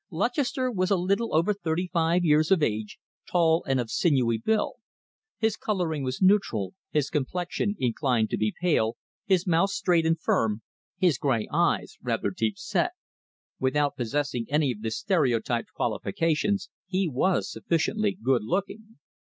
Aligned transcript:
Lutchester 0.09 0.71
was 0.71 0.89
a 0.89 0.95
little 0.95 1.31
over 1.35 1.53
thirty 1.53 1.87
five 1.93 2.25
years 2.25 2.49
of 2.49 2.63
age, 2.63 2.97
tall 3.29 3.63
and 3.67 3.79
of 3.79 3.91
sinewy 3.91 4.39
build. 4.39 4.77
His 5.37 5.55
colouring 5.55 6.01
was 6.01 6.23
neutral, 6.23 6.73
his 6.89 7.11
complexion 7.11 7.75
inclined 7.77 8.31
to 8.31 8.37
be 8.37 8.51
pale, 8.59 8.97
his 9.27 9.45
mouth 9.45 9.69
straight 9.69 10.07
and 10.07 10.19
firm, 10.19 10.63
his 10.97 11.19
grey 11.19 11.47
eyes 11.53 11.99
rather 12.01 12.31
deep 12.31 12.57
set. 12.57 12.93
Without 13.59 13.95
possessing 13.95 14.47
any 14.49 14.71
of 14.71 14.81
the 14.81 14.89
stereotyped 14.89 15.71
qualifications, 15.75 16.71
he 16.87 17.07
was 17.07 17.51
sufficiently 17.51 18.17
good 18.23 18.41
looking. 18.43 18.97